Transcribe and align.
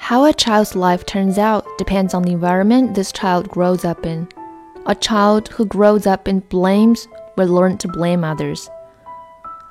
How 0.00 0.24
a 0.24 0.32
child's 0.32 0.74
life 0.74 1.04
turns 1.04 1.36
out 1.36 1.66
depends 1.76 2.14
on 2.14 2.22
the 2.22 2.32
environment 2.32 2.94
this 2.94 3.12
child 3.12 3.48
grows 3.48 3.84
up 3.84 4.06
in. 4.06 4.26
A 4.86 4.94
child 4.94 5.48
who 5.48 5.66
grows 5.66 6.06
up 6.06 6.28
in 6.28 6.40
blames 6.40 7.06
will 7.36 7.48
learn 7.48 7.76
to 7.78 7.88
blame 7.88 8.24
others. 8.24 8.70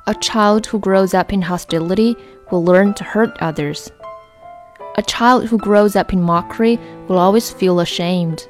A 0.05 0.13
child 0.13 0.68
who 0.68 0.79
grows 0.79 1.16
up 1.16 1.34
in 1.34 1.41
hostility 1.41 2.16
will 2.52 2.63
learn 2.63 2.93
to 2.95 3.04
hurt 3.04 3.36
others. 3.39 3.89
A 4.98 5.02
child 5.02 5.45
who 5.45 5.57
grows 5.57 5.95
up 5.95 6.13
in 6.13 6.21
mockery 6.21 6.78
will 7.07 7.18
always 7.18 7.50
feel 7.50 7.80
ashamed. 7.80 8.48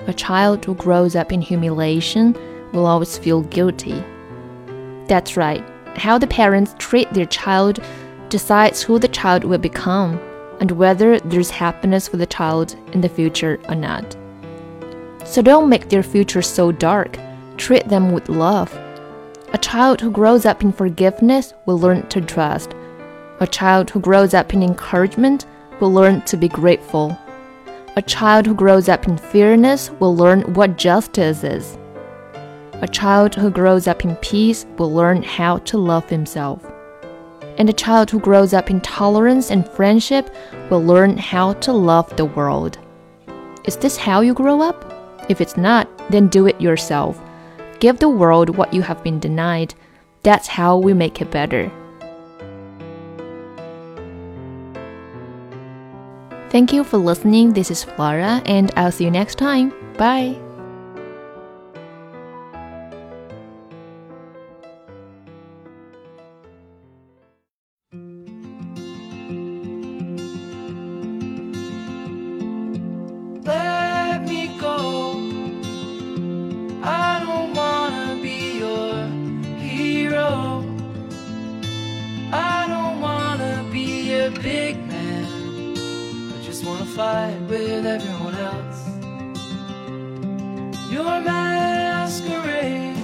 A 0.00 0.12
child 0.12 0.64
who 0.64 0.74
grows 0.74 1.14
up 1.14 1.30
in 1.30 1.40
humiliation 1.40 2.34
will 2.72 2.86
always 2.86 3.16
feel 3.16 3.42
guilty. 3.42 4.02
That's 5.06 5.36
right, 5.36 5.62
how 5.96 6.18
the 6.18 6.26
parents 6.26 6.74
treat 6.78 7.12
their 7.12 7.26
child 7.26 7.78
decides 8.28 8.82
who 8.82 8.98
the 8.98 9.08
child 9.08 9.44
will 9.44 9.58
become 9.58 10.20
and 10.60 10.70
whether 10.70 11.18
there's 11.20 11.50
happiness 11.50 12.06
for 12.06 12.18
the 12.18 12.26
child 12.26 12.76
in 12.92 13.00
the 13.00 13.08
future 13.08 13.58
or 13.68 13.74
not. 13.74 14.16
So 15.24 15.42
don't 15.42 15.68
make 15.68 15.88
their 15.88 16.02
future 16.02 16.42
so 16.42 16.70
dark, 16.70 17.18
treat 17.56 17.88
them 17.88 18.12
with 18.12 18.28
love. 18.28 18.72
A 19.52 19.58
child 19.58 20.00
who 20.00 20.10
grows 20.10 20.46
up 20.46 20.62
in 20.62 20.72
forgiveness 20.72 21.54
will 21.66 21.78
learn 21.78 22.06
to 22.08 22.20
trust. 22.20 22.74
A 23.40 23.46
child 23.46 23.90
who 23.90 24.00
grows 24.00 24.34
up 24.34 24.54
in 24.54 24.62
encouragement 24.62 25.46
will 25.80 25.92
learn 25.92 26.22
to 26.22 26.36
be 26.36 26.48
grateful. 26.48 27.18
A 27.96 28.02
child 28.02 28.46
who 28.46 28.54
grows 28.54 28.88
up 28.88 29.08
in 29.08 29.16
fairness 29.16 29.90
will 29.98 30.14
learn 30.14 30.42
what 30.54 30.78
justice 30.78 31.42
is. 31.42 31.76
A 32.74 32.88
child 32.88 33.34
who 33.34 33.50
grows 33.50 33.86
up 33.88 34.04
in 34.04 34.14
peace 34.16 34.64
will 34.78 34.92
learn 34.92 35.22
how 35.22 35.58
to 35.58 35.76
love 35.76 36.08
himself. 36.08 36.69
And 37.60 37.68
a 37.68 37.74
child 37.74 38.10
who 38.10 38.18
grows 38.18 38.54
up 38.54 38.70
in 38.70 38.80
tolerance 38.80 39.50
and 39.50 39.68
friendship 39.68 40.34
will 40.70 40.82
learn 40.82 41.18
how 41.18 41.52
to 41.52 41.74
love 41.74 42.16
the 42.16 42.24
world. 42.24 42.78
Is 43.66 43.76
this 43.76 43.98
how 43.98 44.22
you 44.22 44.32
grow 44.32 44.62
up? 44.62 45.26
If 45.28 45.42
it's 45.42 45.58
not, 45.58 45.86
then 46.08 46.28
do 46.28 46.46
it 46.46 46.58
yourself. 46.58 47.20
Give 47.78 47.98
the 47.98 48.08
world 48.08 48.56
what 48.56 48.72
you 48.72 48.80
have 48.80 49.04
been 49.04 49.20
denied. 49.20 49.74
That's 50.22 50.48
how 50.48 50.78
we 50.78 50.94
make 50.94 51.20
it 51.20 51.30
better. 51.30 51.70
Thank 56.48 56.72
you 56.72 56.82
for 56.82 56.96
listening. 56.96 57.52
This 57.52 57.70
is 57.70 57.84
Flora, 57.84 58.40
and 58.46 58.72
I'll 58.74 58.90
see 58.90 59.04
you 59.04 59.10
next 59.10 59.36
time. 59.36 59.74
Bye. 59.98 60.49
Big 84.42 84.76
man. 84.86 85.24
I 86.34 86.42
just 86.42 86.64
wanna 86.64 86.84
fight 86.84 87.38
with 87.48 87.86
everyone 87.86 88.34
else. 88.34 88.80
Your 90.90 91.20
masquerade. 91.20 92.96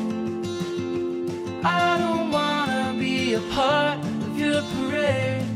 I 1.65 1.99
don't 1.99 2.31
wanna 2.31 2.95
be 2.99 3.35
a 3.35 3.41
part 3.59 3.99
of 3.99 4.39
your 4.39 4.63
parade. 4.75 5.47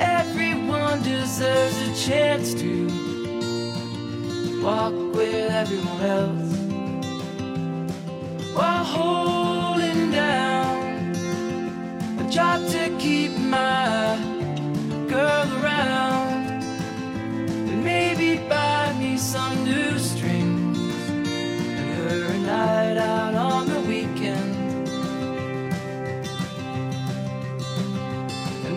Everyone 0.00 1.02
deserves 1.02 1.78
a 1.88 1.92
chance 2.06 2.54
to 2.54 2.72
walk 4.62 4.94
with 5.14 5.50
everyone 5.50 6.02
else 6.02 6.43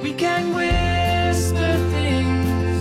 we 0.08 0.14
can 0.14 0.56
whisper 0.56 1.74
things 1.92 2.80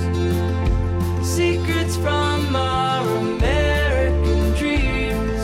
secrets 1.26 1.96
from 1.96 2.54
our 2.54 3.04
American 3.18 4.52
dreams. 4.52 5.42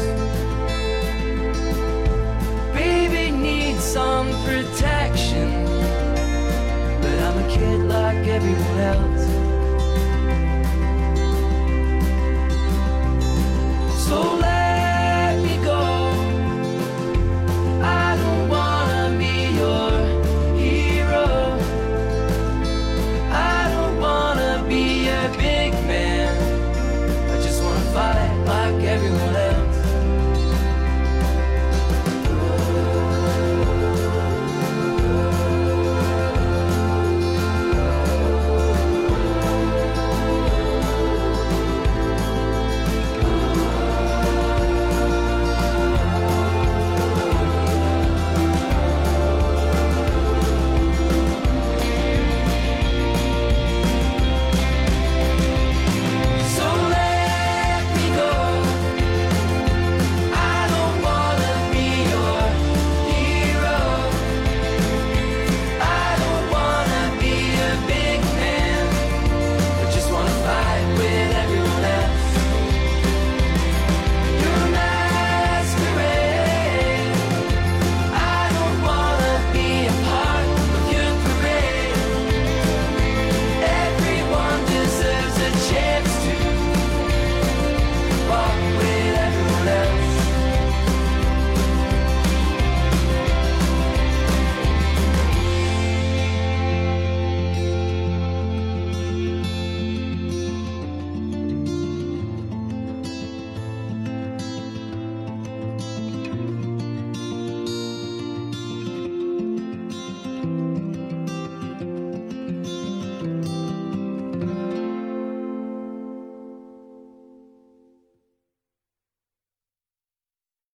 Baby 2.72 3.32
needs 3.36 3.82
some 3.82 4.28
protection, 4.44 5.48
but 7.02 7.18
I'm 7.26 7.38
a 7.44 7.48
kid 7.50 7.80
like 7.80 8.28
everyone 8.28 8.78
else. 8.78 9.31